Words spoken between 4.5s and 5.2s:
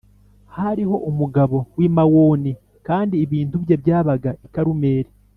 Karumeli.